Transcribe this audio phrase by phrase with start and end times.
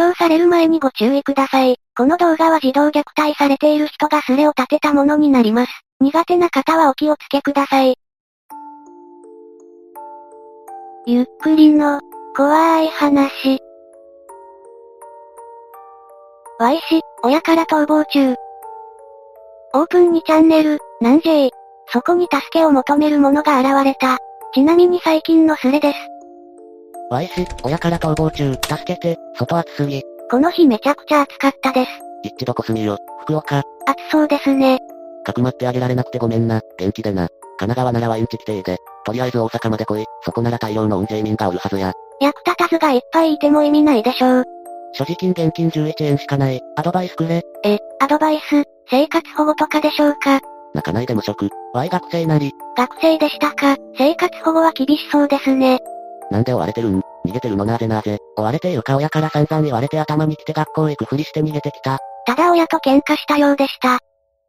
[0.00, 1.76] 聴される前にご注意ください。
[1.94, 5.72] この動画は児童虐待されている人がスレを立てたものになります。
[6.00, 7.98] 苦手な方はお気をつけください。
[11.06, 12.00] ゆっくりの、
[12.34, 13.58] 怖い話。
[16.58, 18.34] Y 氏、親から逃亡中。
[19.74, 21.50] オープンにチャンネル、なんじー。
[21.88, 24.18] そこに助けを求める者が現れた。
[24.54, 26.19] ちなみに最近のスレです。
[27.12, 30.00] Y 氏、親から逃亡中、助けて、外暑すぎ。
[30.30, 31.90] この日めちゃくちゃ暑かったです。
[32.22, 33.58] 一致どこ住みよ、福岡。
[33.58, 33.64] 暑
[34.12, 34.78] そうですね。
[35.24, 37.26] かくまってあげられなくてごめんな、元気でな。
[37.58, 41.92] 神奈川ならワイン地規定で、とりあえず大阪まで来い、そこなら大量の運税民がおるはずや。
[42.20, 44.44] 役立たずがいっぱいいても意味ないでしょう。
[44.92, 46.60] 所持金現金11円しかない。
[46.76, 47.42] アドバイスくれ。
[47.64, 50.38] え、アドバイス、生活保護とかでしょうか
[50.74, 51.48] 泣かないで無職。
[51.74, 52.52] Y 学生なり。
[52.76, 53.74] 学生でしたか。
[53.98, 55.80] 生活保護は厳しそうですね。
[56.30, 57.00] なんで追われてるん？
[57.26, 58.18] 逃げてるのなぜなぜ？
[58.36, 61.98] 追われているか親から散々言われて頭に来て学校行くふりして逃げてきた。
[62.26, 63.98] ただ親と喧嘩したようでした。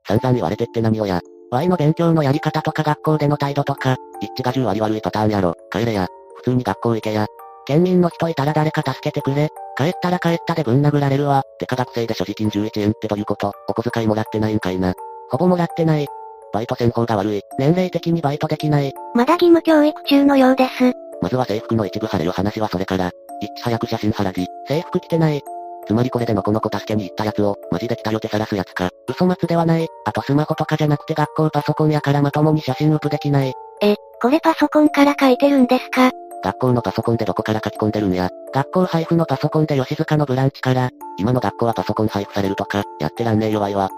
[0.08, 1.20] 散々言われてって何親
[1.52, 5.56] ?Y の勉強のやり方とか学校での態度とか、一致が10割悪いパターンやろ。
[5.72, 6.08] 帰れや。
[6.38, 7.28] 普通に学校行けや。
[7.66, 9.50] 県民の人いたら誰か助けてくれ。
[9.78, 11.44] 帰ったら帰ったでぶん殴られるわ。
[11.60, 14.94] てか学生で所持金11円ってどういうことお小遣いもらってないんかいな。
[15.30, 16.08] ほぼもらってない。
[16.54, 17.42] バイト戦法が悪い。
[17.58, 18.94] 年齢的にバイトできない。
[19.14, 20.94] まだ義務教育中のようです。
[21.22, 23.12] まずは制服の一部晴れる話はそれから。
[23.42, 24.46] 一致早く写真腹じ。
[24.68, 25.42] 制服着てない。
[25.88, 28.90] つまりこれでのこの子助けに行ったやつを、マジで来たよって晒すやつか。
[29.10, 29.88] 嘘松ではない。
[30.06, 33.54] あとスマホとかじゃなくて学校パソコンやからまともに写真ウプできない。
[33.82, 36.12] え、これパソコンから書いてるんですか？
[36.44, 38.30] 学校のパソコンでどこから書き込んでるんや。
[38.54, 43.90] 学校配布のパソコンで吉塚のブランチから、今の学校はパソコン配布されるとか、やってらんねえ弱いわ。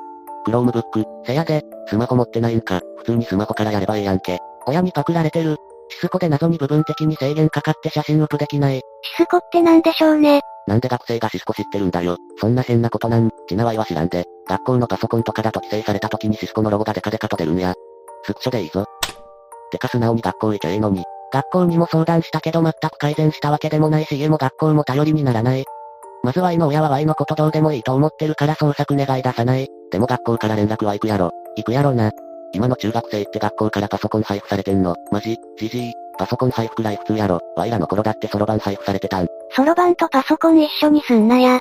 [0.45, 4.39] クロームブック、せやで、スマホ持ってないんか、普通にスマホからやればええやんけ。
[4.67, 5.57] 親にパクられてる。
[5.93, 8.81] シスコで謎に部分的に制限かかって写真ウップできない。
[9.17, 10.41] シスコってなんでしょうね？
[10.67, 12.17] なんで学生がシスコ知ってるんだよ。
[12.39, 14.25] そんな変なことなん、ちなわいは知らんで。
[14.47, 17.73] 学校のパソコンとかだと規制された時にシスコのロゴがデカデカと出るんや。
[18.23, 18.85] スクショでいいぞ。
[19.71, 21.03] てか素直に学校行けええのに。
[21.31, 25.65] 学校にも相談したけど全く改善したわけでもないし家も学校も頼りにならない。
[26.23, 29.67] まず Y の親は Y のことどうでもいいと思ってるから捜索願い出さない。
[29.91, 31.31] でも学校から連絡は行くやろ。
[31.57, 32.11] 行くやろな。
[32.53, 34.95] 今の中学生って学校からパソコン配布されてんの？
[35.11, 35.37] マジ？
[35.57, 35.93] じじい。
[36.19, 37.39] パソコン配布くらい普通やろ。
[37.55, 39.27] ワイらの頃だってソロ版配布されてたん。
[39.51, 41.59] ソロ版とパソコン一緒にすんなや。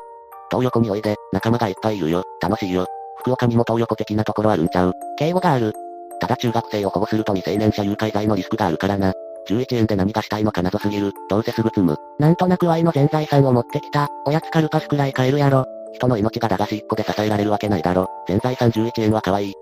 [0.50, 2.22] 東横においで、仲間がいっぱいいるよ。
[2.42, 2.86] 楽しいよ。
[3.20, 4.92] 福岡にも東横的なところあるんちゃう？
[5.16, 5.72] 敬語がある。
[6.20, 9.14] ただ中学生を保護すると未成年者誘拐罪のリスクがあるからな。
[9.48, 11.12] 11円で何がしたいのか謎すぎる。
[11.30, 11.96] どうせすぐ積む。
[12.18, 14.08] なんとなく Y の全財産を持ってきた。
[14.26, 15.64] おやつカルパスくらい買えるやろ。
[15.94, 18.08] 人の命が駄菓子1個で支えられるわけないだろ。
[18.28, 19.54] 全財産11円は可愛い。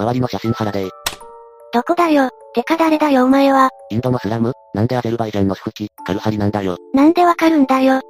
[0.00, 0.88] 周りの写真腹で
[1.72, 2.30] どこだよ？
[2.54, 3.26] てか誰だよ？
[3.26, 3.68] お前は。
[3.90, 4.52] インドのスラム？
[4.74, 6.78] なんでアゼルバイジャンの主吹き、カルハリなんだよ。
[6.94, 8.00] なんでわかるんだよ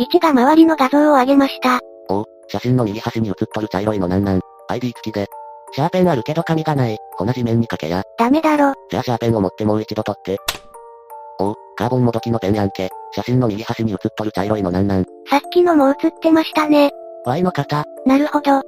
[0.00, 1.80] ？1が周りの画像を上げました。
[2.08, 4.40] おお、写真の右端に写っとる茶色いのなんなん。
[4.68, 5.26] ID 付きで。
[5.72, 6.96] シャーペンあるけど紙がない。
[7.18, 8.02] 同じ面に書けや。
[8.18, 8.72] ダメだろ。
[8.90, 10.38] じゃあシャーペンを持ってもう一度取って。
[11.40, 12.88] おお、カーボンもどきのペンやんけ。
[13.14, 15.04] 写真の右端に写っとる茶色いのなんなん。
[15.28, 16.90] さっきのも写ってましたね。
[17.26, 17.84] Y の方。
[18.06, 18.62] なるほど。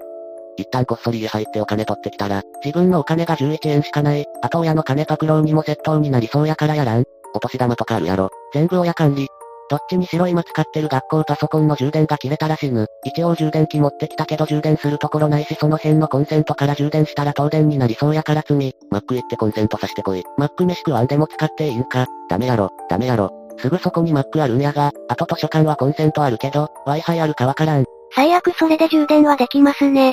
[0.57, 4.27] 一旦こっそり家入ってお金取ってきたら、自分のお金が11円しかない。
[4.43, 7.05] あと親の金パクローにも窃盗になりそうやからやらん。
[7.35, 8.31] お年玉とかあるやろ。
[8.53, 9.29] 全部親管理。
[9.71, 12.87] どっちにしろ今使ってる学校パソコンの充電が切れたら死ぬ。
[13.05, 18.57] 一応充電器持ってきたけど充電するところないしその辺のコンセントから充電したら東電になりそうやから罪。
[18.93, 20.23] Mac 行ってコンセントさしてこい。
[20.39, 22.07] Mac 飯食わんでも使っていいんか。
[22.29, 23.31] ダメやろ、ダメやろ。
[23.59, 27.85] すぐそこに Mac あるんやが、あと図書館はコンセントあるけど、Wi-Fi あるかわからん。
[28.15, 30.13] 最悪それで充電はできますね。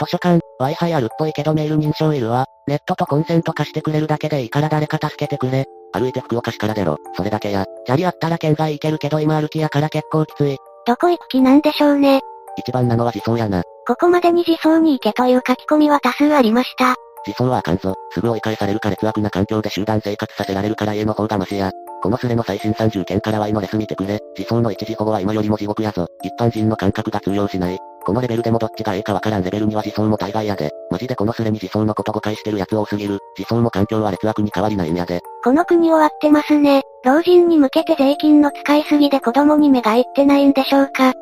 [0.00, 2.46] 図書館、Wi-Fi あるっぽいけどメール認証いるわ。
[2.66, 5.66] ネットとコンセント貸してくれるだけでいいから誰か助けてくれ。
[5.92, 6.96] 歩いて福岡市から出ろ。
[7.14, 7.66] それだけや。
[7.84, 10.56] チャリあったら県外行けるけど今歩きやから結構きつい。
[10.86, 12.20] どこ行く気なんでしょうね。
[12.56, 13.62] 一番なのは自走やな。
[13.86, 16.94] ここまでに自走に行けという書き込みは多数ありました。
[17.26, 17.94] 自走はあかんぞ。
[18.12, 21.70] すぐ追い返されるか劣悪な環境で集団生活させられるから家の方がマシや。
[22.02, 24.18] このスレの最新30件から Y のレス見てくれ。
[24.38, 26.06] 自走の一時保護は今よりも地獄やぞ。
[26.22, 27.78] 一般人の感覚が通用しない。
[28.04, 30.70] このレベルでもどっちがええかわからんレベルには自走も大概やで。
[30.90, 33.18] マジでこのスレに自走のこと誤解してる奴多すぎる。
[33.38, 35.20] 自走も環境は劣悪に変わりないんやで。
[35.44, 36.82] この国終わってますね。
[37.04, 41.12] 老人に向けて税金の使いすぎで子供に目がいってないんでしょうか。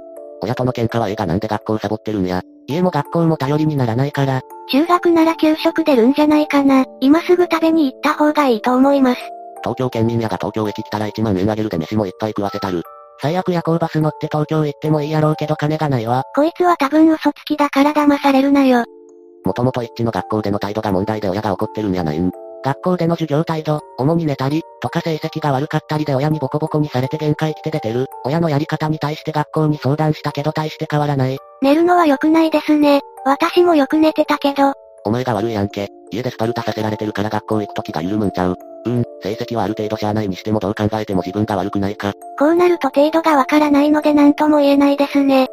[0.41, 2.43] 親との喧嘩はええがなんで学校サボってるんや。
[2.69, 4.43] 家も学校も頼りにならないから。
[4.71, 6.85] 中学なら給食出るんじゃないかな。
[7.01, 9.21] 今すぐ食べに行った方がいいと思います。
[9.63, 12.83] 東京県民やが東京駅来たら1万円あげるで飯もいっぱい食わせたる。
[13.21, 16.23] 最悪夜行バス乗って東京行ってもいいやろうけど金がないわ。
[16.35, 18.85] こいつは多分嘘つきだから騙されるなよ。
[19.45, 22.31] もともと一致の学校での態度が問題で親が怒ってるんやないん。
[22.65, 28.07] 学校での授業態度、主に寝たり、とか成績が悪かったりで親にボコボコにされて限界来て出てる。
[28.25, 31.39] 親のやり方に対して学校に相談したけど大して変わらない。
[31.63, 33.01] 寝るのは良くないですね。
[33.25, 34.75] 私もよく寝てたけど、
[35.09, 35.89] お前が悪いやんけ。
[36.11, 38.57] 家でスパルタさせられてるから学校行く時が緩むんちゃう。
[38.85, 42.13] うん、成績はある程度しゃあないにしてもどう考えても自分が悪くないか。
[42.39, 45.49] こうなると程度がわからないので何とも言えないですね。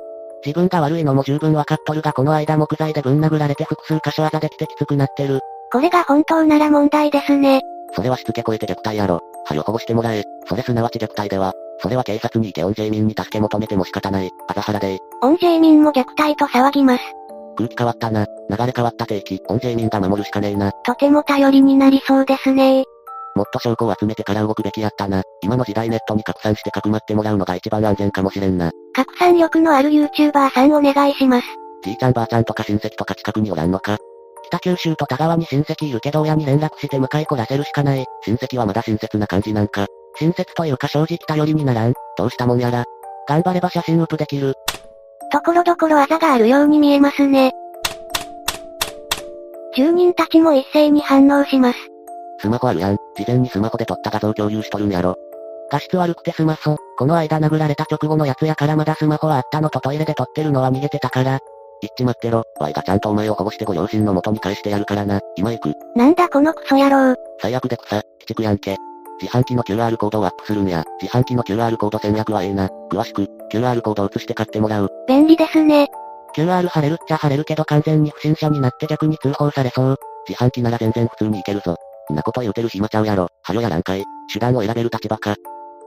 [0.46, 5.40] 自分が悪いのも十分わかっとるがこの間木材でぶん殴られて複数箇所あざできてきつくなってる。
[5.72, 7.62] これが本当なら問題ですね。
[7.94, 9.22] それはしつけ超えて虐待やろ。
[9.46, 10.24] はよ保護してもらえ。
[10.50, 11.54] それすなわち虐待では。
[11.80, 14.30] それは警察にいてオンジェイミンに助け求めても仕方ない。
[14.50, 17.04] あざはらでオンジェイミンも虐待と騒ぎます。
[17.56, 18.26] 空気変わったな。
[18.50, 19.42] 流れ変わった定期。
[19.48, 20.72] オンジェイミンが守るしかねえな。
[20.84, 22.84] とても頼りになりそうですね
[23.36, 25.22] もっと証拠を集めてから動くべきやったな。
[25.42, 28.72] 今の時代ネットに拡散してかくまってもらうのが一番安全かもしれんな。
[28.94, 31.48] 拡散力のある YouTuber さんお願いします。
[31.84, 33.98] じいちゃんばあちゃんとか親戚とか近くにおらんのか
[34.46, 38.06] 北九州と田川に親戚いるけど親に連絡して迎え来らせるしかない。
[38.26, 39.86] 親戚はまだ親切な感じなんか。
[40.18, 41.94] 親切というか正直頼りにならん。
[42.18, 42.86] どうしたもんやら。
[43.28, 44.54] 頑張れば写真アップできる。
[45.36, 47.52] ところどころあざがあるように見えますね。
[49.76, 51.80] 住人たちも一斉に反応します。
[52.40, 52.96] スマホあるやん。
[53.18, 55.18] 事前にスマホで撮った画像共有しとるんやろ。
[55.70, 56.78] 画質悪くてスマホ。
[56.98, 61.40] この間殴られた直後のやつやからまだスマホはあったのとトイレで撮ってるのは逃げてたから。
[61.82, 62.46] 言っちまってろ。
[62.62, 65.20] ワイがちゃんとお前を保護してご両親の元に返してやるからな。
[65.36, 65.74] 今行く。
[65.98, 67.14] なんだこのクソ野郎。
[67.42, 68.78] 最悪で草、鬼畜やんけ。
[69.22, 70.84] 自販機の QR コードをアップするんや。
[71.02, 72.70] 自販機の QR コード戦略はええな。
[72.92, 74.90] 詳しく、QR コードを写して買ってもらう。
[75.08, 75.90] 便利ですね。
[76.36, 79.98] QR 貼れるっちゃ貼れるけど完全に不審者になって逆に通報されそう。
[80.28, 81.76] 自販機なら全然普通に行けるぞ。
[82.12, 83.28] んなこと言うてる暇ちゃうやろ。
[83.44, 84.04] はよやらんかい。
[84.32, 85.36] 手段を選べる立場か。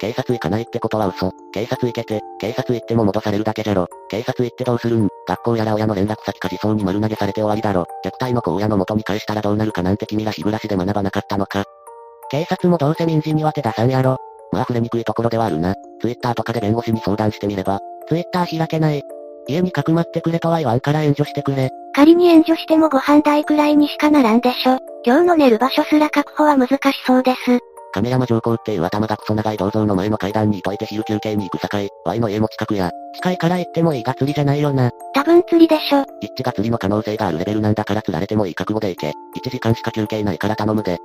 [0.00, 1.32] 警察行かないってことは嘘。
[1.52, 3.88] 警察行けて、警察行っても戻されるだけじゃろ。
[4.08, 5.08] 警察行ってどうするん？
[5.26, 7.84] 学校やら親の連絡先か自走に丸投げされて終わりだろ。
[8.04, 11.64] 虐待の子を親の元に返したらどうなるかなんて君ら日暮らしで学ばなかったのか。
[12.30, 14.18] 警察もどうせ民事には手出さんやろ。
[14.52, 15.74] まあ触れにくいところではあるな。
[16.00, 17.80] ツイッターとかで弁護士に相談してみれば。
[18.08, 19.02] ツイッター開けない。
[19.48, 21.70] 家にかくまってくれとは言わんから援助してくれ。
[21.94, 24.78] 仮に援助してもご飯代くらいにしかならんでしょ。
[25.04, 27.58] 今日の寝る場所すら確保は難しそうです。
[27.92, 32.90] 亀山上皇っていう頭がクソ長い銅像の前の階段にいといて昼休憩に行く境、Y の家も近くや。
[33.14, 34.90] 近いから行ってもいいが釣りじゃないよな。
[35.14, 36.04] 多分釣りでしょ。
[36.20, 39.08] 一致が釣りの可能性があるレベルなんだから釣られてもいい覚悟で行け。
[39.08, 40.98] 1時間しか休憩ないから頼むで。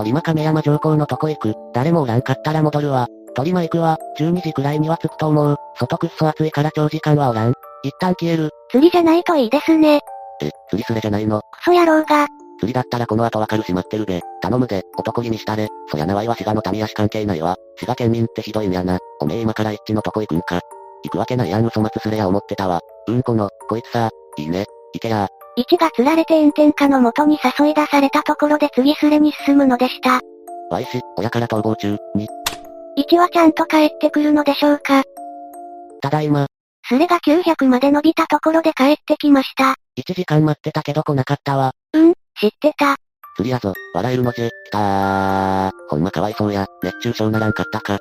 [0.00, 1.54] 鳥間亀山上皇のとこ行く。
[1.74, 3.06] 誰もおらんかったら戻るわ。
[3.34, 3.98] 鳥間行くわ。
[4.18, 5.56] 12時くらいには着くと思う。
[5.78, 7.52] 外くっそ暑いから長時間はおらん。
[7.82, 8.48] 一旦消える。
[8.70, 10.00] 釣りじゃないといいですね。
[10.40, 11.42] え、釣りすれじゃないの？
[11.52, 12.28] クソ野郎が。
[12.60, 14.22] 釣りだったらこの後わかるし待ってるべ。
[14.40, 15.68] 頼むで、男気にしたれ。
[15.90, 17.56] そやなわいは滋賀の民やし関係ないわ。
[17.76, 18.96] 滋賀県民ってひどいんやな。
[19.20, 20.62] おめえ今から一致のとこ行くんか。
[21.04, 22.80] 行くわけないやん嘘待つすれや思ってたわ。
[23.06, 24.08] うんこの、こいつさ、
[24.38, 24.64] いいね。
[24.94, 25.28] 行けや。
[25.56, 30.20] 一が釣られて炎天下の元に誘い出されたところで次すれに進むのでした。
[30.70, 32.28] わいし、親から逃亡中、に、
[32.96, 35.02] 一はちゃんと帰ってくるのでしょうか。
[36.00, 36.46] ただいま、
[36.88, 39.74] スレが900まで伸びたところで帰ってきました。
[39.98, 41.72] 1時間待ってたけど来なかったわ。
[41.92, 42.96] うん、知ってた。
[43.36, 45.70] 釣りやぞ、笑えるのじ、きたー。
[45.88, 47.98] ほんまかわいそうや、熱中症ならんかったか。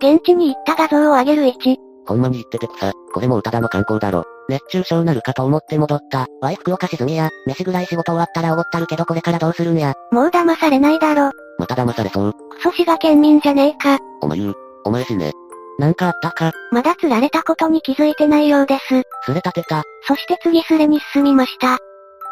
[0.00, 1.76] 現地に行った画像を上げる1。
[2.06, 4.24] ほんまに言ってて草、これも歌だの観光だろ。
[4.48, 6.26] 熱中症なるかと思って戻った。
[6.40, 9.94] わい福岡沈みや、飯ぐらい仕事終わったらおごったるけどこれからどうするんや。
[10.10, 11.32] もう騙されないだろ。
[11.58, 12.32] また騙されそう。
[12.32, 13.98] クソ滋賀県民じゃねえか。
[14.22, 14.54] お前言う。
[14.84, 15.32] お前死ね。
[15.78, 18.84] なんかあったか、まだ釣られたことに気づいてないようです。
[19.24, 19.84] すれ立てた。
[20.02, 21.78] そして次スレに進みました。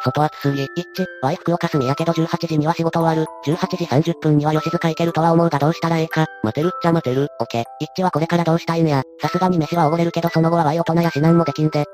[0.03, 0.65] 外暑すぎ。
[0.65, 3.31] 一致、わい福岡住みやけど18時には仕事終わる。
[3.47, 6.27] 18時30分には吉塚行けるとは思うがどうしたらええか。
[6.43, 7.29] 待てるっちゃ待てる。
[7.41, 7.65] オッケー。
[7.81, 9.03] 一致はこれからどうしたいんや。
[9.21, 11.85] さすがに飯はおごれるけどその後はわい大人や指南もできんで。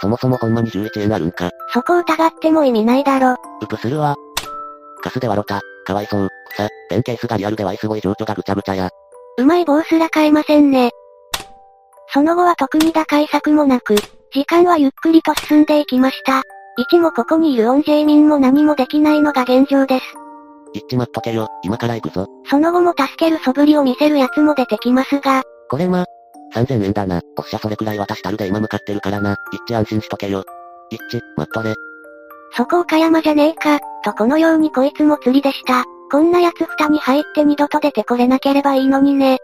[0.00, 1.50] そもそもほんまに11円あるんか。
[1.72, 3.36] そこ疑っても意味ないだろ。
[3.62, 4.14] うぷするわ。
[5.02, 5.60] カスで笑った。
[5.86, 6.28] かわいそう。
[6.50, 6.68] 草。
[6.88, 8.90] ペンケースがリアルでわいすごい情緒がぐちゃぐちゃや。
[9.38, 10.90] うまい棒すら買えませんね。
[12.12, 13.96] その後は特に打開策もなく、
[14.32, 16.42] 時間はゆっくりと進んでいきました。
[16.76, 20.04] 一もここにいるオンジェイミンも何もできないのが現状です。
[20.72, 21.48] 一致待っとけよ。
[21.62, 22.26] 今から行くぞ。
[22.50, 26.04] その後も助ける素振りを見せる奴も出てきますが、これま。
[26.54, 27.20] 3000円だな。
[27.36, 29.36] おっしゃそれくらい渡したるで今向かってるからな。
[29.52, 30.44] 一致安心しとけよ。
[30.90, 31.74] 一致、待っとれ。
[32.56, 35.84] そこ岡山じゃねえか、とこのようにこいつも釣りでした。
[36.10, 39.38] こんな奴蓋に入って二度と出てこれなければいいのにね。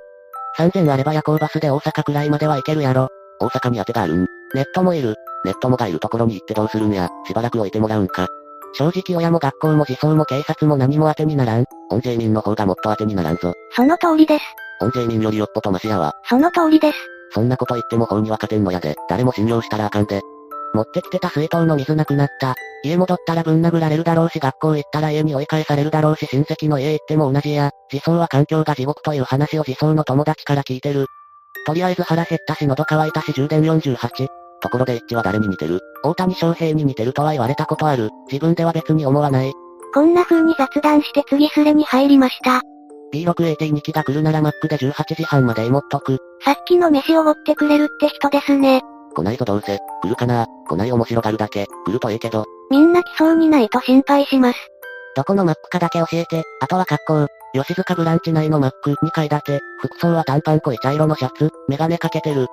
[0.59, 3.09] 3000あれば夜行バスで大阪くらいまでは行けるやろ。
[3.41, 4.27] 大阪に当てがあるん。
[4.55, 5.17] ネットもいる。
[5.45, 7.09] ネットもがいるところに行ってどうするんや。
[7.27, 8.29] しばらく置いてもらうんか。
[8.75, 11.65] 正直親も学校も自走も警察も何も当てにならん。
[11.91, 13.55] オンジェイミンの方がもっと当てにならんぞ。
[13.73, 14.45] その通りです。
[14.83, 16.13] オンジェイミンよりよっぽどマシやわ。
[16.25, 16.99] その通りです。
[17.33, 18.97] そんなこと言っても法には勝てんのやで。
[19.09, 20.21] 誰も信用したらあかんで。
[20.73, 22.55] 持ってきてた水筒の水なくなった。
[22.83, 31.07] 家戻ったらぶん殴られるだろうし学校行ったら家に追い返されるだろうし親戚の家行っても同じや、自走は環境が地獄という話を自走の友達から聞いてる。
[31.67, 34.29] とりあえず腹減ったし喉乾いたし充電48。
[34.63, 35.81] ところで一致は誰に似てる？
[36.05, 38.11] 大谷翔平に似てるとは言われたことある。
[38.31, 39.53] 自分では別に思わない。
[39.93, 42.63] こんな風に雑談して次スレに入りました。
[43.13, 46.19] B6AT2 機が来るならマックで18時半まで持っとく。
[46.45, 48.83] さっきの飯をおごってくれるって人ですね。
[49.15, 49.79] 来ないぞどうせ。
[50.03, 51.67] 来るかな来ない面白がるだけ。
[51.87, 52.45] 来るといいけど。
[52.71, 54.59] みんな来そうにないと心配します。
[55.17, 57.27] どこのマックかだけ教えて、あとは格好。
[57.53, 62.47] 吉塚ブランチ内のマック2階建て、服装は短パン濃い茶色のシャツ、メガネかけてる。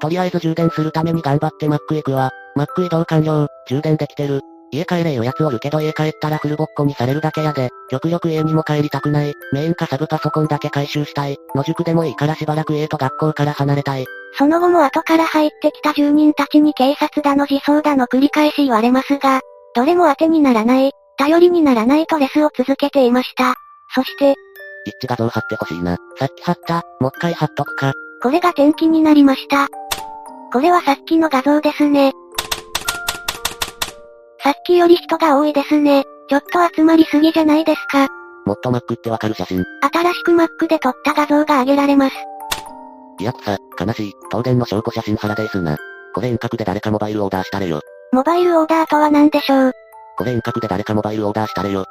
[0.00, 2.30] とりあえず充電するために頑張ってマック行くわ。
[2.54, 4.42] マック移動完了、充電できてる。
[4.72, 7.68] 家帰れよやつおるけど家帰ったらフルボッコにされるだけやで。
[7.90, 9.34] 極力家にも帰りたくない。
[9.52, 11.36] メインかサブパソコンだけ回収したい。
[11.54, 14.06] 野宿でもいいからしばらく家と学校から離れたい。
[14.38, 19.40] その後も後から入ってきた住人たちに警察だの自走だの繰り返し言われますが、
[19.76, 23.54] どれも当てにならない、頼りにならないとレスを続けていました。
[23.94, 24.34] そして、
[24.86, 25.98] 一致画像貼ってほしいな。
[26.18, 27.92] さっき貼った、もう一回貼っとくか。
[28.22, 29.68] これが転機になりました。
[30.50, 32.12] これはさっきの画像ですね。
[34.42, 36.04] さっきより人が多いですね。
[36.28, 38.08] ちょっと集まりすぎじゃないですか。
[38.44, 39.64] もっとマックってわかる写真。
[39.92, 42.16] 新しく Mac で撮った画像が上げられます。
[43.20, 45.76] いやくさ、悲しい、東電の証拠写真腹ですな。
[46.12, 47.80] これ遠隔で誰かモバイルオーダーしたれよ。
[48.12, 49.72] モバイルオーダーとは何でしょう？
[50.18, 51.84] これ遠隔で誰かモバイルオーダーしたれよ。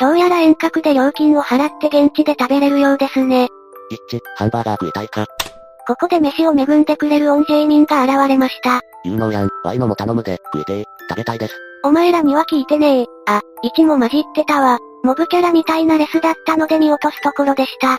[0.00, 3.48] どうやら遠隔で料金を払って現地で食べれるようですね。
[3.90, 5.26] 一致、ハンバーガー食いたいか。
[5.90, 8.80] ここで飯を恵んでくれるオンジェイミンが現れました。
[9.04, 11.54] 有能やん、ワイのも頼むで、食いてー、食べたいです。
[11.82, 13.06] お前らには聞いてねえ。
[13.26, 14.78] あ、1も混じってたわ。
[15.02, 17.98] モブキャラみたいなレスだったので見落とすところでした。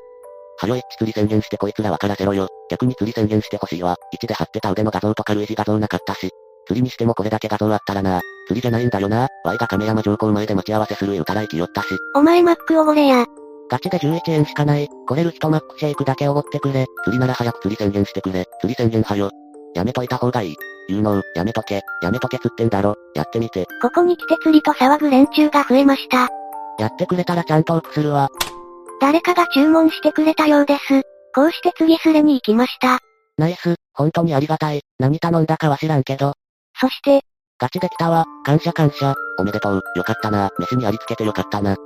[0.58, 2.48] はよ一致釣り宣言してこいつら分からせろよ。
[2.70, 3.96] 逆に釣り宣言してほしいわ。
[4.16, 6.30] 1で貼ってた腕の画像とか類似画像なかったし。
[6.68, 8.22] 釣りにしてもこれだけ画像あったらな。
[8.48, 9.28] 釣りじゃないんだよな。
[9.44, 11.88] ワイが亀山上皇前で待ち合わせする言うたら生きよったし。
[12.16, 13.26] お前マックおごれや。
[13.72, 14.90] ガチで11円しかない。
[15.08, 16.88] 来れる人マックシェイクだけおごってくれ。
[17.06, 18.46] 釣りなら早く釣り宣言してくれ。
[18.60, 19.32] 釣り宣言はよ。
[19.74, 20.56] やめといた方がいい。
[20.90, 21.80] 有能、やめとけ。
[22.04, 22.96] やめとけつってんだろ。
[23.16, 23.66] やってみて。
[23.82, 26.28] ここに来て釣りと騒ぐ連中が増えました。
[26.80, 28.28] やってくれたらちゃんとオプするわ。
[29.00, 31.04] 誰かが注文してくれたようです。
[31.34, 33.00] こうして次スレに行きました。
[33.38, 34.82] ナイス、本当にありがたい。
[35.00, 36.34] 何頼んだかは知らんけど。
[36.76, 37.22] そして、
[37.58, 38.26] ガチできたわ。
[38.44, 39.16] 感謝感謝。
[39.40, 39.82] おめでとう。
[39.96, 40.50] よかったな。
[40.60, 41.78] 飯にありつけてよかったな。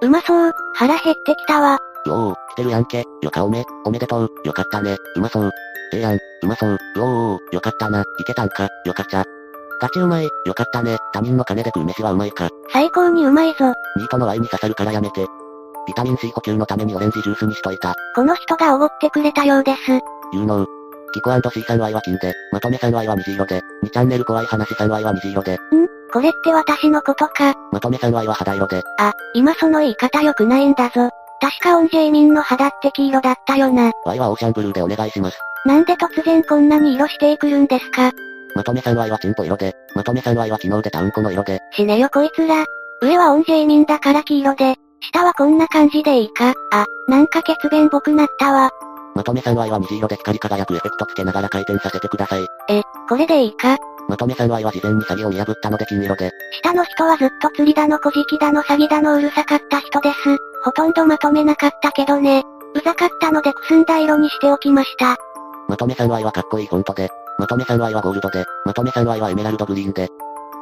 [0.00, 0.52] うまそう。
[0.74, 1.78] 腹減ってきたわ。
[2.06, 3.04] よー、来てるやんけ。
[3.22, 3.64] よかおめ。
[3.84, 4.30] おめでとう。
[4.44, 4.96] よかったね。
[5.16, 5.50] うまそう。
[5.92, 6.14] ええやん。
[6.14, 6.78] うまそう。
[6.96, 8.02] うおー、よかったな。
[8.02, 8.68] いけたんか。
[8.84, 9.24] よかっちゃ。
[9.80, 10.28] ガチうまい。
[10.46, 10.96] よかったね。
[11.12, 12.48] 他人の金で食う飯はうまいか。
[12.72, 13.72] 最高にうまいぞ。
[13.96, 15.26] ニートの Y に刺さるからやめて。
[15.86, 17.94] ビタミン C 補給のためにオレンジジュースにしといた。
[18.14, 19.78] この人がおごってくれたようです。
[20.32, 20.66] 有能。
[21.14, 25.58] キコ &C さん Y は金で、まとめさん Y は虹色で、2チャンネル怖い話さん Y は虹色で、
[26.12, 27.54] これって私のことか。
[27.72, 31.10] まとめさんは肌色で、あ、今その言い方良くないんだぞ。
[31.40, 33.92] 確かオンジェイミンの肌って黄色だったよな。
[34.04, 35.38] Y はオーシャンブルーでお願いします。
[35.64, 38.12] なんで突然こんなに色してくるんですか
[38.54, 42.64] まとめさんはチンポ色で、まとめさんは昨日出たうんこの色で、死ねよこいつら。
[43.00, 46.54] 上はオンジェイミンだから黄色で、下はこんな感じでいいか。
[46.72, 48.70] あ、なんか血便ぽくなったわ。
[49.14, 52.46] まとめさんは虹色で光り輝くエフェクトつけながら回転させてください。
[53.08, 53.76] これでいいか。
[54.08, 60.16] まとめさん Y は事前に詐欺を見破ったので金色で、下の人はずっと釣りだの小じだの詐欺だのうるさかった人です。
[60.64, 62.42] ほとんどまとめなかったけどね。
[62.74, 65.16] うざかったのでくすんだ色にしておきました。
[65.68, 70.08] まとめさん Y はかっこいいフォントで、まとめさん Y はゴールドで、まとめさん Y はエメラルドグリーンで、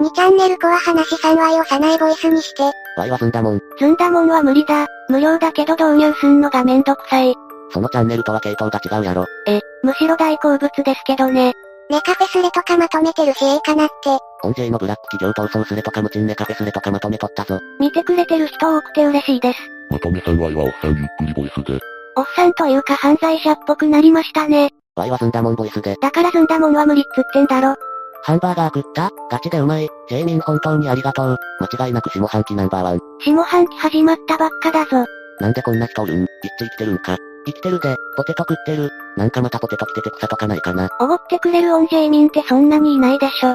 [0.01, 3.61] 2チャンネルコア話3話をさないボイスにして、Y はずんだもん。
[3.79, 4.87] ずんだもんは無理だ。
[5.09, 7.35] 無料だけど導入すんのがめんどくさい。
[7.71, 9.27] そのチャンネルとは系統が違うやろ。
[9.47, 11.55] え、むしろ大好物ですけどね。
[11.89, 14.11] ネカフェスレとかまとめてるしええかなって、
[14.43, 17.61] オンジェイのブラック企業闘争スレとか無賃ネカフェスレとかまとめとったぞ。
[17.79, 19.59] 見てくれてる人多くて嬉しいです。
[19.91, 21.79] まとめさん Y はおっさんゆっくりボイスで、
[22.17, 24.71] おっさんというか犯罪者っぽくなりましたね。
[24.97, 27.77] Y はずんだもんボイスで、だからずんだもんは無理っつってんだろ。
[28.25, 29.11] ハンバーガー食った？
[29.31, 29.89] ガチでうまい。
[30.09, 31.37] ジェイミン本当にありがとう。
[31.61, 33.01] 間違いなく下半期ナンバーワン。
[33.21, 35.05] 下半期始まったばっかだぞ。
[35.39, 36.25] なんでこんな人おるん？
[36.25, 36.29] 一致
[36.59, 37.17] 生きてるんか？
[37.47, 38.91] 生きてるで、ポテト食ってる。
[39.17, 40.91] なんかまたポテト来てて草とかないかな。
[41.01, 43.55] おごってくれるオンジェイミンってそんなにいないでしょ。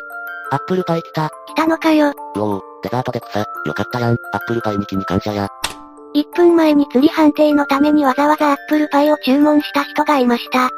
[0.52, 1.30] アップルパイ来た。
[1.48, 2.10] 来たのかよ。
[2.10, 3.40] うおー、デザートで草。
[3.40, 4.18] よかったやん。
[4.34, 5.48] アップルパイに気に感謝や。
[6.16, 10.70] 1分前に釣り判定のためにわざわざアップルパイを注文した人がいました。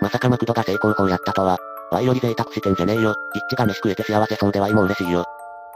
[0.00, 1.56] まさかマクドが成功法やったとは。
[1.90, 3.14] ワイより贅沢してんじゃねえよ。
[3.34, 5.24] 一致が飯食えて幸せそうでワイも嬉しいよ。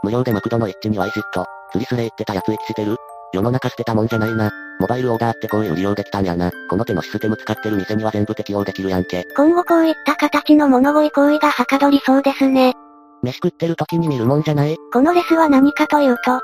[0.03, 1.45] 無料でマクドの一致にワイ嫉妬。
[1.71, 2.97] 釣りスレ言ってたやつ息してる？
[3.33, 4.51] 世の中捨てたもんじゃないな。
[4.79, 6.51] モバイルオーダーってこういう利用できたんやな。
[6.69, 9.25] この手のシステム使ってる店には全部適用できるやんけ。
[9.35, 12.73] 今後こういった形の物乞い行為がはかどりそうですね。
[13.21, 14.77] 飯食ってる時に見るもんじゃない？
[14.93, 16.39] このレスは何かというと、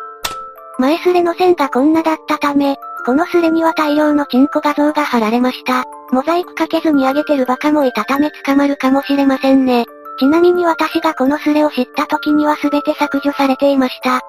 [0.79, 2.75] 前スレの線がこんなだったため、
[3.05, 5.85] このスレには大量のチンコ画像が貼られました。
[6.11, 9.85] モザイクかけずに上げてるバカもいたため捕まるかもしれませんね。
[10.19, 14.19] ちなみに私がこのスレを知った時には全て削除されていました。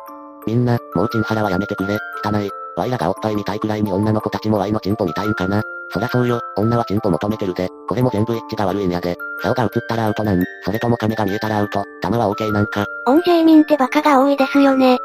[0.47, 1.99] みんな、もうチンハラはやめてくれ。
[2.25, 2.49] 汚い。
[2.77, 5.63] ワイらがおっぱい見たいくらいに女の子たちもワイのチンポ見たいんかな。
[5.91, 6.41] そりゃそうよ。
[6.57, 7.69] 女はチンポ求めてるで。
[7.89, 9.17] これも全部一致が悪いんやで。
[9.43, 10.45] 竿が映ったらアウトなん。
[10.65, 11.85] それとも金が見えたらアウト。
[12.03, 12.85] 玉は OK なんか。
[13.07, 14.99] オンジェイミンってバカが多いですよね。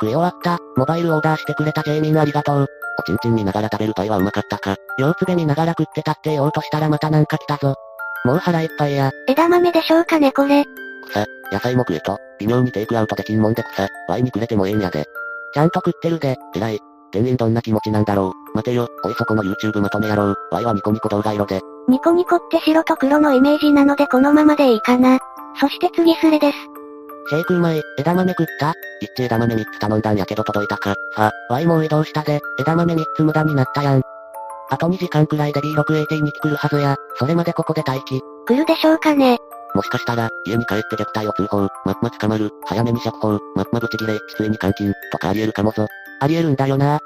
[0.00, 0.58] 食い終わった。
[0.76, 2.66] モバイルオーダーしてくれたジェイミンありがとう。
[2.98, 4.76] おちんちん見ながら食べるパイはうまかったか。
[4.98, 7.74] 腰つべ見ながら食ってたって言おうとしたらまたなんか来たぞ。
[8.24, 9.10] もう腹いっぱいや。
[9.28, 10.64] 枝豆でしょうかねこれ。
[11.08, 11.26] 草。
[11.52, 12.18] 野菜も食えと。
[12.38, 13.88] 微妙にテイクアウトできんもんで草。
[14.08, 15.06] ワイにくれてもええんやで。
[15.54, 16.36] ちゃんと食ってるで。
[16.54, 16.80] 偉い。
[17.14, 18.56] 店員どんな気持ちなんだろう。
[18.56, 18.88] 待てよ。
[19.04, 20.34] おいそこの YouTube まとめやろう。
[20.50, 21.60] ワイはニコニコ動画色で。
[21.88, 25.20] ニコニコって白と黒のイメージなのでこのままでいいかな。
[25.60, 26.58] そして次スレです。
[27.30, 27.80] シェイクうまい。
[27.98, 28.74] 枝豆食った？
[29.00, 30.94] 一致枝豆3つ頼んだんやけど届いたか。
[31.16, 32.40] あ、ワイもう移動したで。
[32.58, 34.02] 枝豆3つ無駄になったやん。
[34.70, 36.96] あと2時間くらいで B6AT に来るはずや。
[37.16, 38.20] それまでここで待機。
[38.46, 39.38] 来るでしょうかね
[39.74, 45.86] もしかしたら、家に帰って虐待を通報、マッマ捕まる、早めに釈放、マッマブチギレ、ついに監禁、とかあり得るかもぞ。
[46.24, 47.00] あり得るんだよな。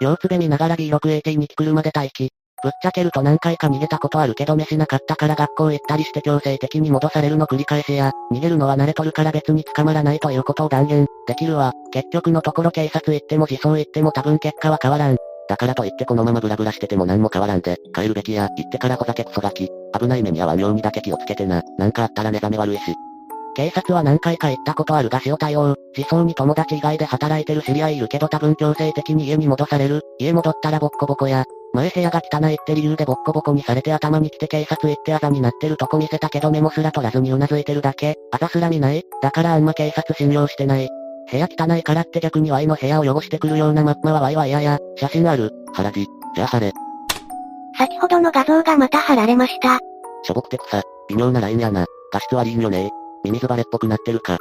[0.00, 2.30] 腰つべ見ながら B6AT に来るまで待機。
[2.62, 11.72] ぶっちゃけると何回か逃げたことあるけど飯なかったから学校行ったりして強制的に戻されるの繰り返しや、逃げるのは慣れとるから別に捕まらないということを断言できるわ。
[11.90, 15.16] 結局のところ警察行っても自走行っても多分結果は変わらん。
[15.48, 19.68] だからといってこのままブラブラしてても何も変わらんで、帰るべきや、行ってからほざけクソガキ。
[19.98, 21.62] 危ない目に遭わんようにだけ気をつけてな。
[21.76, 22.82] なんかあったら目覚め悪いし。
[23.60, 25.76] 警察は何回か行ったことあるが塩対応。
[25.94, 30.00] 自走に友達以外で働いてる知り合いいるけど多分強制的に家に戻される。
[30.18, 31.44] 家戻ったらボッコボコや。
[31.74, 38.16] 前部屋が汚いって理由でボッコボコにされて頭に来て警察行ってあざになってるとこ見せたけどメモすら取らずにうなずいてるだけ。
[38.32, 40.88] あざすら見ないだからあんま警察信用してない。
[41.30, 44.78] 部屋汚いからって逆にワイの部屋を汚してくるようなマッマはワイは嫌や。
[44.96, 45.52] 写真ある。
[45.74, 46.06] 腹じ。
[46.34, 46.72] じゃあ晴れ。
[47.76, 49.80] 先ほどの画像がまた貼られました。
[50.22, 50.82] しょぼくて草。
[51.10, 51.84] 微妙なラインやな。
[52.10, 52.90] 画質悪いんよね
[53.24, 54.38] ミミズバレっぽくなってるか。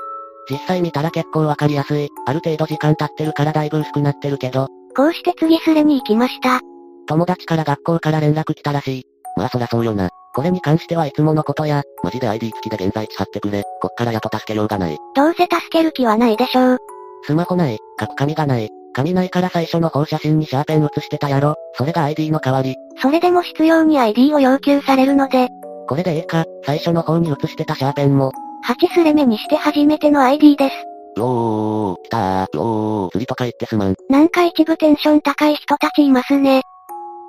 [0.49, 2.09] 実際見たら結構わかりやすい。
[2.25, 6.61] ある程度時間経ってるからだいぶ薄くなってるけど、こうして次スレに行きました。
[7.07, 9.03] 友達から学校から連絡来たらしい。
[9.35, 10.09] まあそらそうよな。
[10.33, 13.63] これに関してはいつものことや、マジで ID 付きで現在地貼ってくれ。
[13.81, 14.97] こっからやっと助けようがない。
[15.15, 16.77] どうせ助ける気はないでしょう。
[17.23, 18.69] スマホない、書く紙がない。
[18.93, 21.55] 紙ないから最初の方写真にシャーペン写してたやろ。
[21.75, 22.75] それが ID の代わり。
[23.01, 25.49] それでも必要に ID を要求されるので、
[25.87, 28.31] これでええか、最初の方に写してたシャーペンも。
[28.67, 30.75] 8スレ目にして初めての ID です。
[31.19, 33.95] よー、来たー、よー、釣りとか言ってすまん。
[34.09, 36.61] なんか一部テンション高い人たちいますね。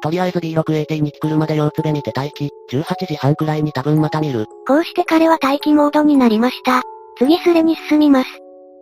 [0.02, 2.50] とりあえず B6AT に来るまで腰つべ見て待機。
[2.72, 4.46] 18時半くらいに多分また見る。
[4.66, 6.82] こうして彼は待機モードになりました。
[7.18, 8.28] 次スレに進みます。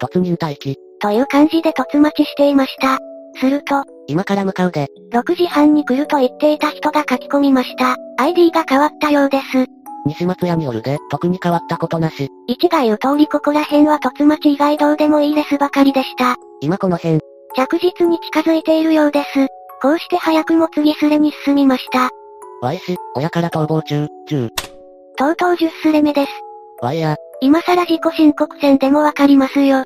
[0.00, 0.76] 突入待機。
[1.00, 2.98] という感じで突待ちしていました。
[3.40, 4.88] すると、今から向かうで。
[5.12, 7.96] 6時半に来ると言っていた人が書き込みました。
[8.18, 9.66] ID が変わったようです。
[10.08, 12.30] 西松屋によるで、特に変わったことなし。
[12.46, 16.36] 一が言う通りここら辺は突待ち以外どうでもいいレスばかりでした。
[16.60, 17.20] 今この辺、
[17.54, 19.46] 着実に近づいているようです。
[19.80, 22.10] こうして早くも次スレに進みました。
[22.62, 24.48] Y 氏、親から逃亡中、10。
[25.16, 26.32] とうとう10スレ目です。
[26.82, 29.84] Y や、今更自己申告戦でもわかりますよ。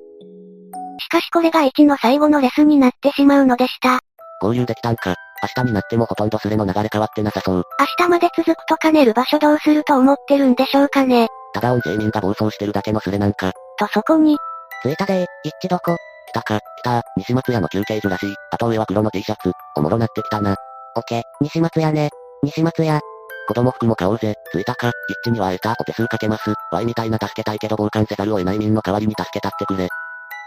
[0.98, 4.00] しかしこれが1の最後のレスになってしまうのでした。
[4.40, 5.14] 合流できたんか。
[5.42, 7.64] 明日になってもほとんどスレの流れ変わってなさそう。
[7.78, 11.28] 明日まで続くと兼ねる場所どうすると思ってるんでしょうかね。
[11.52, 13.52] ただオンジェイミンが暴走してるだけのスレなんか。
[13.78, 14.36] とそこに、
[14.82, 15.96] 着いたでー、一致どこ
[16.28, 18.34] 来たか、来たー、西松屋の休憩所らしい。
[18.50, 19.52] あと上は黒の T シャツ。
[19.76, 20.56] おもろなってきたな。
[20.96, 22.10] オッケー、西松屋ね。
[22.42, 23.00] 西松屋。
[23.48, 24.34] 子供服も買おうぜ。
[24.52, 24.92] 着いたか、
[25.24, 25.74] イッチには会えた。
[25.78, 26.54] お手数かけます。
[26.70, 29.88] ワイみたいな助けたいけど傍観せざるを得ない民の代わりに助けたってくれ。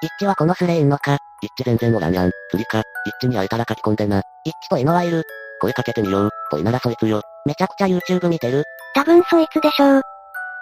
[0.05, 1.17] イッチはこのスレいんのか。
[1.41, 2.31] イッチ全然おらんやん。
[2.51, 2.83] 釣りか、
[3.19, 4.21] イッチに会えたら書き込んでな。
[4.43, 5.23] イッチというのはいる。
[5.59, 6.29] 声かけてみよう。
[6.51, 7.21] ぽいならそいつよ。
[7.45, 8.63] めちゃくちゃ YouTube 見てる。
[8.93, 10.01] 多分そいつでしょう。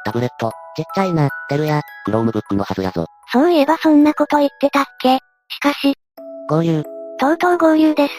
[0.05, 1.81] タブレット、ちっちゃいな、てるや。
[2.05, 3.05] クロームブックのはずやぞ。
[3.33, 5.17] そういえばそんなこと言ってたっけ。
[5.49, 5.93] しかし、
[6.49, 6.83] 合流。
[7.19, 8.13] とうとう合流です。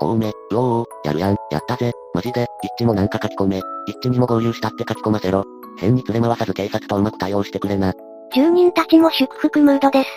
[0.00, 1.92] おうめ、うおー、やるやん、やったぜ。
[2.14, 3.60] マジで、一致もなんか書き込め。
[3.86, 5.44] 一致にも合流したって書き込ませろ。
[5.78, 7.92] 変に連れ回さず警察とうまく対応してくれな。
[8.34, 10.08] 住人たちも祝福ムードです。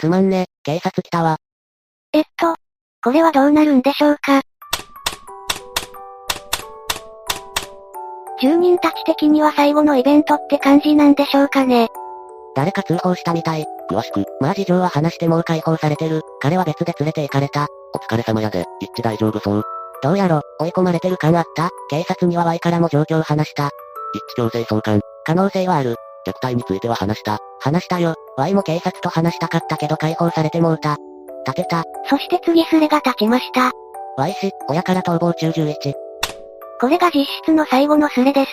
[0.00, 1.36] すまんね、警察来たわ。
[2.14, 2.54] えっと、
[3.04, 4.40] これはどうなるんでしょうか。
[8.40, 11.88] 住人たち的には最後のイベントって感じなんでしょうかね。
[12.56, 13.66] 誰か通報したみたい。
[13.90, 14.24] 詳しく。
[14.40, 16.22] まあ事情は話してもう解放されてる。
[16.40, 17.66] 彼は別で連れて行かれた。
[17.92, 19.64] お疲れ様やで、一致大丈夫そう
[20.02, 20.70] どうやろ、追い。
[20.70, 23.66] 込まれてる感あった警察には Y からも状況を話した。
[24.14, 25.00] 一致強制送還。
[25.24, 25.96] 可能性はある。
[26.26, 26.80] 虐待につい。
[26.80, 27.38] ては話した。
[27.60, 28.14] 話したよ。
[28.40, 30.96] Y も警察と話したかったけど解放されてもうた。
[31.46, 31.84] 立てた。
[32.08, 33.70] そして次スレが立ちました。
[34.16, 35.74] Y 氏、親から逃亡中11。
[36.80, 38.50] これが実質の最後のスレです。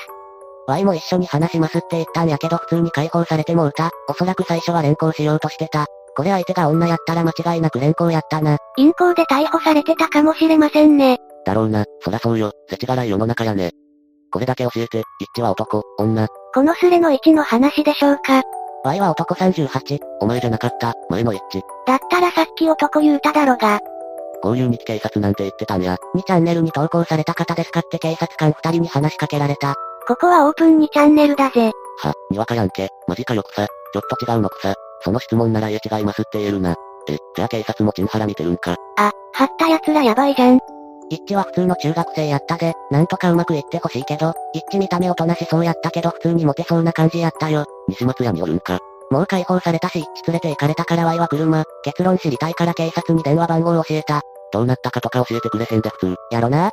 [0.68, 3.92] Y も一緒に話しますって言ったんやけど普通に解放されてもうた。
[4.10, 5.86] おそらく最初は連行しようとしてた。
[6.18, 8.58] これ相手が女やったら間違いなく連行やったな。
[8.76, 11.20] 陰行で逮捕されてたかもしれませんね。
[11.46, 13.72] だろうな、そらそうよ、世知辛い世の中やね。
[14.34, 16.28] これだけ教えて、一致は男、女。
[16.54, 18.42] このスレの位置の話でしょうか
[18.88, 20.00] ?Y は男38。
[20.22, 21.62] お前じゃなかった、前の一致。
[21.86, 23.82] だったらさっき男言うただろが。
[24.42, 25.98] こういう日警察なんて言ってたんや。
[26.16, 29.76] 2チャンネルに投稿された方ですかって警察官2人に話しかけられた。
[30.08, 31.72] ここはオープン2チャンネルだぜ。
[32.00, 32.90] は、にわかやんけ。
[33.08, 33.68] マジかよくさ。
[33.94, 34.74] ちょっと違うのくさ。
[35.04, 36.76] その質問ならえ違いますって言えるな。
[37.10, 38.76] え、じゃあ警察もチンハラ見てるんか。
[38.98, 40.60] あ、貼った奴らやばいじゃん。
[41.10, 47.66] 一致は普通の中学生やったで、なんとかうまくいってほしいけど、一致見た目おとなしそうやったけど普通にモテそうな感じやったよ。
[47.90, 48.80] 西松屋におるんか。
[49.10, 54.22] もう解放されたし連れて行かれたからワイは車、結論知りたいから警察に電話番号を教えた。
[54.52, 56.16] どうなったかとか教えてくれへんで普通。
[56.32, 56.72] やろな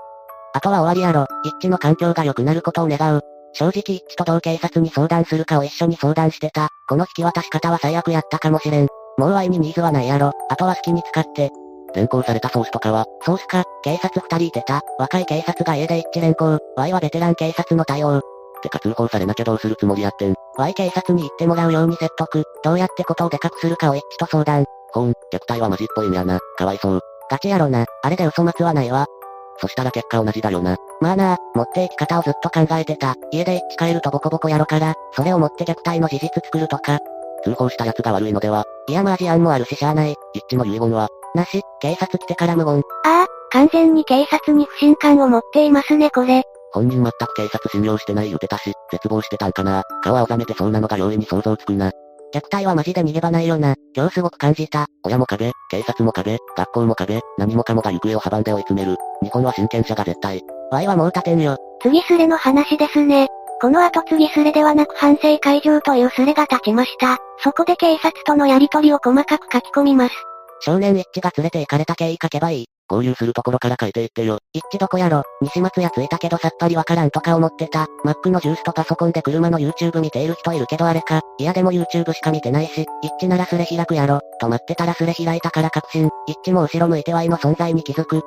[0.53, 1.27] あとは終わりやろ。
[1.45, 3.21] 一致の環境が良くなることを願う。
[3.53, 6.69] 正直一致と同警察に相談するかを一緒に相談してた。
[6.89, 8.89] この引き渡し方は最悪やったかもしれん。
[9.17, 10.33] もうワイにニーズはないやろ。
[10.49, 11.51] あとは好きに使って。
[11.95, 14.83] 連行されたソースとかはソースか、警察二人いてた。
[14.99, 16.59] 若い警察が家で一致連行。
[16.77, 18.23] Y はベテラン警察の対応。
[18.65, 20.35] てか通報されなきゃどうするつもりやってん。
[20.57, 22.45] Y 警察に行ってもらうように説得。
[22.65, 24.65] どうやってことをでかくするかを一致と相談。
[24.93, 26.41] ほん、虐待はマジっぽいんやな。
[26.57, 27.01] かわいそう。
[27.31, 27.85] ガチやろな。
[28.03, 29.07] あれで嘘末はないわ。
[29.59, 30.77] そしたら結果同じだよな。
[31.01, 33.15] まあな持っていき方をずっと考えてた。
[33.31, 36.99] 家で一致帰るとボコボコやろから、それを持って虐待の事実作るとか。
[37.45, 40.15] 通報した奴が悪いのではいやまあ事案もあるししゃあない。
[40.33, 42.79] 一致の遺言はなし、警察来てから無言。
[43.05, 46.45] ああ、完全に警察に不信感を持っていますねこれ。
[46.75, 49.83] 本人全く警察信用してない言うてたし、絶望してたんかな。
[50.03, 51.93] 顔青ざめてそうなのが容易に想像つくな。
[52.35, 53.77] 虐待はマジで逃げ場ないよな。
[53.95, 54.87] 今日すごく感じた。
[55.05, 58.97] 親も壁、警察も壁、学校も壁、何もかもが行方を阻んで追い詰める。
[59.23, 60.43] 日本は親権者が絶対。
[60.73, 61.57] Y はもう立てんよ。
[61.81, 63.29] 次スレの話ですね。
[63.61, 67.19] この後次スレではなく反省会場というスレが立ちました。
[67.39, 70.15] そこで警察とのやりとりを細かく書き込みます。
[70.61, 72.67] 少年一致が連れて行かれた経緯書けばいい。
[72.89, 74.39] 合流するところから書いていってよ。
[74.53, 77.87] 一致どこやろ西松屋着いたけどさっぱりわからんとか思ってた。
[78.05, 81.21] マックのジュースとパソコンで車の YouTube 見ている人いるけどあれか。
[81.39, 84.21] いやでも YouTube しか見てないし、一致ならすれ開くやろ。
[84.41, 86.11] と待ってたらすれ開いたから確信。
[86.27, 88.23] 一致も後ろ向いて Y の存在に気づく。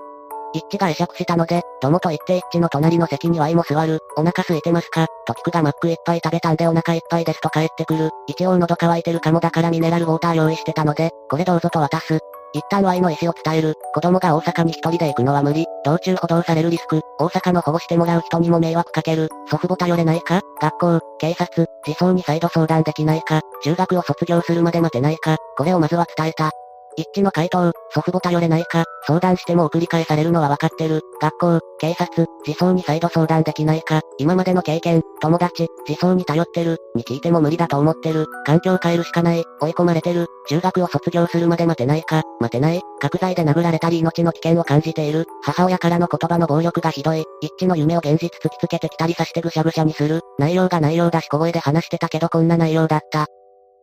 [0.53, 3.99] 一致が会釈したので、友と言って一致の隣の席に Y も座る。
[4.15, 5.05] お腹空いてますか？
[5.27, 8.09] と聞くがマックいっぱい食べたんでお腹いっぱいですと帰ってくる。
[8.27, 12.19] 一応喉乾いてるかもだからミネラルウォーター用意してたので、これどうぞと渡す。
[12.53, 13.75] 一旦 Y の意思を伝える。
[13.93, 15.65] 子供が大阪に一人で行くのは無理。
[15.83, 17.01] 道中補導されるリスク。
[17.19, 19.29] 大阪の保護してもらう人にも迷惑かける。
[19.49, 26.51] 祖父母頼れないか学校、警察、児相に再度相談できないか中学を卒業するまで待てないかこれをまずは伝えた。
[26.97, 31.01] 一致の回答、祖父母頼れないか、相談しても送り返されるのは分かってる。
[31.21, 38.25] 学校、警察、自走に再度相談できないか、今までの経験、友達、自走に頼ってる、に聞いても無理だと思ってる。
[38.45, 40.25] 環境変えるしかない、追い込まれてる。
[40.49, 42.81] 中学を卒業するまで待てないか、待てない。
[42.99, 45.25] 角材で殴られたり命の危険を感じている。
[45.43, 47.23] 母親からの言葉の暴力がひどい。
[47.41, 50.21] 一致の夢を現実突きつけてきたりさしてぐしゃぐしゃにする。
[50.39, 53.27] 内容が内容だし小声で話してたけどこんな内容だった。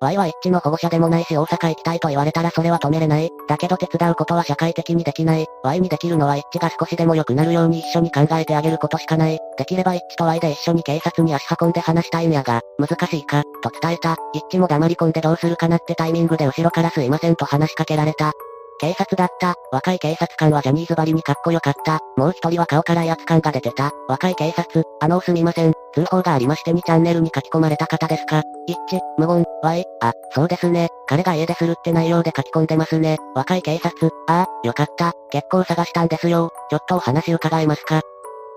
[0.04, 3.30] Y は一致の保護者でもないし大阪行きたいと言われたらそれは止めれない。
[3.48, 5.46] だけど手伝うことは社会的にできない。
[5.62, 9.38] Y にできるのは一致が少しでも良くなるように一緒に考えてあげることしかない。
[9.56, 14.16] できれば一致と Y で一緒に警察に足運んで話したいんやが、難しいか、と伝えた。
[14.34, 18.32] 一致も黙り込んでどうするかなってタイミングで後ろからすいませんと話しかけられた。
[18.80, 19.54] 警察だった。
[19.72, 22.00] 若い警察官はジャニーズバリにかっこよかった。
[22.16, 23.92] もう一人は顔から威圧感が出てた。
[24.08, 25.72] 若い警察、あのすみません。
[25.94, 30.88] 通報がありまして2チャンネルに書き込まれた方ですか一致、無言、Y、あ、そうですね。
[31.06, 33.18] 彼が家でするって内容で書き込んでますね。
[33.34, 35.12] 若い警察、ああ、よかった。
[35.30, 36.50] 結構探したんですよ。
[36.70, 38.02] ちょっとお話伺えますか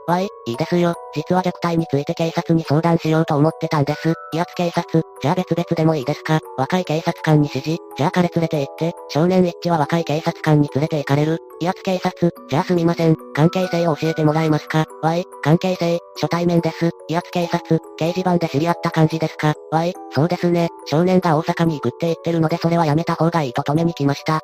[0.08, 0.96] わい、いいですよ。
[1.14, 4.14] 実は虐待について警察に相談しようと思ってたんです。
[4.34, 6.40] 威圧警察、じゃあ別々でもいいですか？
[6.58, 11.40] 若い警察官に指示、じゃあ彼連れて行って、少年一致は若い警察官に連れて行かれる。
[11.60, 13.18] 威圧警察、じゃあすみません。
[13.34, 14.86] 関係性を教えてもらえますか？
[15.02, 16.92] わい、関係性、初対面です。
[17.10, 19.56] 威圧警察、掲示板で知り合った感じですか？
[19.72, 20.70] わい、そうですね。
[20.86, 24.40] 少年が大阪に行くって言ってるのでそれはやめた方がいいと止めに来ました。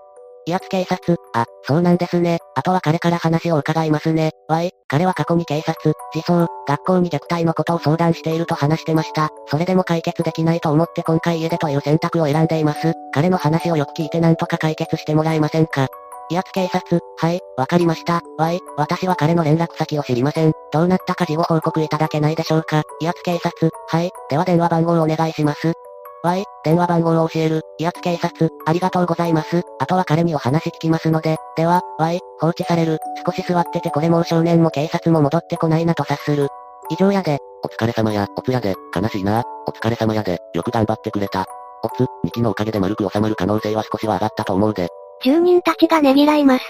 [0.46, 2.40] 威圧警察、あ、そうなんですね。
[2.56, 4.32] あとは彼から話を伺いますね。
[4.50, 9.30] Y、彼は過去に警察、自走、学校に虐待のことを相談していると話してました。
[9.48, 12.94] それでも解決できないと思って今回家でという選択を選んでいます。
[13.14, 15.88] 彼の話をよく聞いて何とか解決してもらえませんか
[16.30, 18.22] 威圧警察、はい、わかりました。
[18.38, 20.52] Y、私は彼の連絡先を知りません。
[20.72, 22.84] どうなったか事後報告いただけないでしょうか。
[23.02, 25.74] 威圧警察、はい、では電話番号をお願いします。
[26.26, 29.62] Y、電話番号を教える、威圧警察、ありがとうございます。
[29.80, 36.48] あとは彼にお話聞きますので、では、Y、放置される、少し座っててこれもう少年も警察も戻ってこないなと察する。
[36.90, 37.40] 以上やで。
[37.62, 39.44] お疲れ様や、おつやで、悲しいな。
[39.68, 41.46] お疲れ様やで、よく頑張ってくれた。
[41.84, 44.88] おつ、2機のおかげで丸く収まる可能性は少しは上がったと思うで。
[45.26, 46.64] 住人たちがねぎらいます。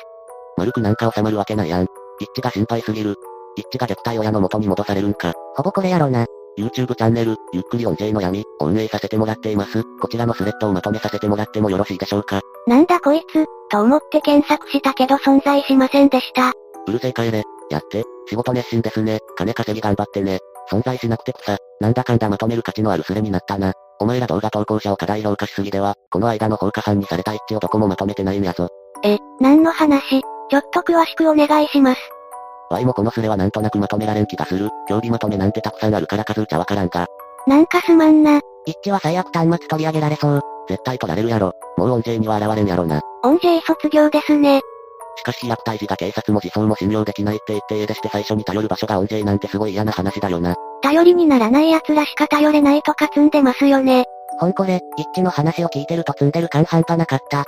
[0.58, 1.86] 丸くなんか収まるわけないやん。
[2.20, 3.18] 一致が心配すぎる。
[3.56, 5.34] 一致が虐待親の元に戻されるんか。
[5.56, 6.26] ほぼこれやろな。
[6.58, 9.84] YouTube チャンネル、ゆっくり音 J の闇、を運営させてもらっています。
[10.00, 12.42] こちらのスレッドをまとめさせてもらってもよろしいでしょうか。
[12.68, 16.52] なんだこいつ、と思って検索したけど存在しませんでした。
[16.88, 17.44] うるせえ帰れ。
[17.70, 19.20] やって、仕事熱心ですね。
[19.36, 20.40] 金稼ぎ頑張ってね。
[20.72, 21.58] 存在しなくて草。
[21.82, 23.74] なんだかんだまとめる価値のあるスレになったな。
[24.00, 28.70] お前ら動画投稿者を過大評価しすぎでは、この間の放火犯にされた一致をどこもまとめてないんやぞ。
[29.04, 30.22] え、何の話？
[30.50, 32.02] ちょっと詳しくお願いします。
[32.74, 34.70] ワイもこのスレはなんとなくまとめられん気がする。
[34.88, 37.08] 競技まとめなんてたくさんあるから数打ちゃわからんが。
[37.48, 38.40] なんかすまんな。
[38.66, 40.42] 一致は最悪端末取り上げられそう。
[40.68, 41.54] 絶対取られるやろ。
[41.78, 43.02] もう音 J には現れんやろな。
[43.24, 44.62] 音 J 卒業ですね。
[45.18, 50.56] しかし虐待時が警察も自走も信用できないって言って家出して最初に頼る場所が音 J なんてすごい嫌な話だよな。
[50.82, 54.06] 頼りにならない奴らしか頼れないとか積んでますよね。
[54.40, 57.46] ほんこれ、一致の話を聞いてると積んでる感半端なかった。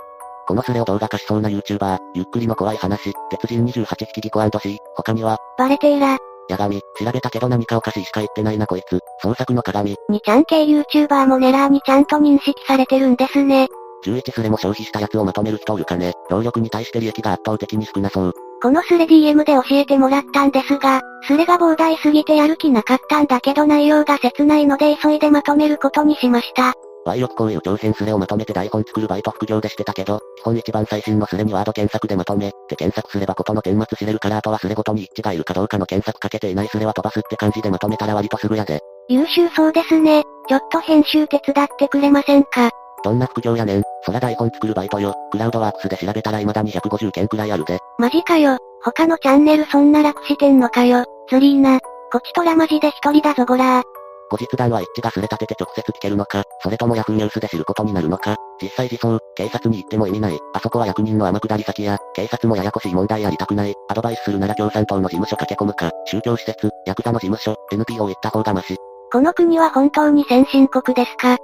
[0.48, 6.18] このスレを動画化しそうな YouTuber、ゆっくりの怖い話、鉄人28匹ギコ &C、他には、バレていら。
[6.48, 9.96] ヤガミ、調べたけど何かおかしいしか言ってないなこいつ、創作の鏡。
[10.12, 13.68] 2ちゃん系 YouTuber もネラーにちゃんと認識されてるんですね。
[14.06, 16.14] 11スレも消費したやつをまとめる人おるかね。
[16.30, 18.34] 労力に対して利益が圧倒的に少なそう。
[18.62, 26.74] このスレ DM で教えてもらったんですが、スレが膨大すぎてやる気なかったんだけど内容が切ないので急いでまとめることにしました。
[27.06, 38.80] 賄賂行為を挑戦スレをまとめて台本作るバイト副業でしてたけど、基本一番最新のスレにワード検索でまとめ、って検索すればことの顛末知れるからあとはスレごとに一致がいるかどうかの検索かけていないスレは飛ばすって感じでまとめたら割とすぐやで。
[39.08, 40.24] 優秀そうですね。
[40.50, 42.72] ちょっと編集手伝ってくれませんか？
[43.04, 43.84] どんな副業やねん。
[44.04, 45.14] そら台本作るバイトよ。
[45.32, 47.78] クラウドワークスで調べたら未だに150件くらいあるで。
[48.00, 48.58] マジかよ。
[48.84, 51.06] 他のチャンネルそんな楽してんのかよ。
[51.30, 51.80] ツリーナ。
[52.12, 53.95] こちとらマジで一人だぞゴラー。
[54.30, 68.78] 後日談は一致がすれ立てて直接聞けるのか、それともヤフーニュースで知ることになるのか、実際自走、警察に行っても意味ない、あそこは役人の天下り先や、警察もややこしい問題やりたくない、アドバイスするなら共産党の事務所駆け込むか、宗教施設、ヤクザの事務所、NPO 行った方がマシ。
[69.12, 71.38] この国は本当に先進国ですか？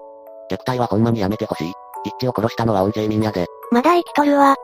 [0.51, 1.71] 虐待はほんまにやめてほしい。
[2.03, 3.45] 一致を殺したのは恩税民やで。
[3.71, 4.55] まだ生きとるわ。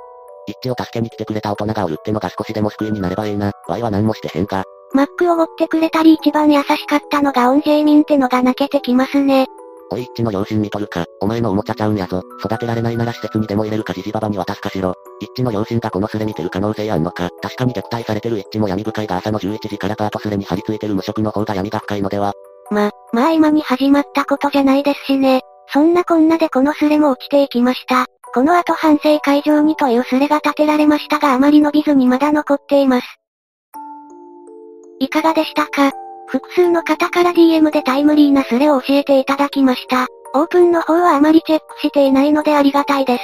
[0.47, 3.51] 一致を助けに来てくれた大人がおるってのが少しでも救いになればいいな。
[3.67, 4.63] ワイは何もしてへんが。
[4.93, 9.47] マックおごってくれたり一番優しかったのがオンジェイミンってのが泣けてきますね。
[9.89, 12.21] おい一致の両親見とるか、お前のおもちゃちゃうんやぞ。
[12.43, 14.93] 育てられないなら施設にでも入れるかじじばばに渡すかしろ。
[15.21, 17.30] 一致の両親がこのスレ見てる可能性あんのか。
[17.41, 22.34] 確かに虐待されてる一致も闇深いが朝の11時からパートスレに張り付いてる無職の方が闇が深いのでは。
[22.69, 25.41] ま、まあ今に始まったことじゃないですしね。
[25.73, 28.06] そんなこんなでこのスレも落ちていきました。
[28.34, 33.08] この後反省会場にというスレが立てられましたがあまり伸びずにまだ残っています。
[34.99, 35.91] いかがでしたか？
[36.27, 40.07] 複数の方から DM でタイムリーなスレを教えていただきました。
[40.33, 43.23] オープンの方はあまりチェックしていないのでありがたいです。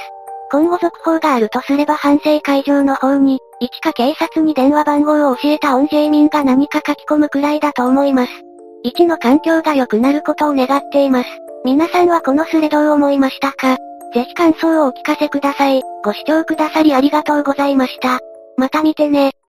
[0.50, 8.32] 今後続報があるとすれば反省会場の方に、一か警察に電話番号を教えたオンジェイミンが何か書き込むくらいだと思います。
[8.82, 11.28] 一の環境が良くなることを願っています。
[11.64, 13.76] 皆さんはこのスレどう思いましたか？
[14.14, 15.82] ぜひ感想をお聞かせください。
[16.04, 18.20] ご視聴くださりありがとうございました。
[18.56, 19.32] また見てね。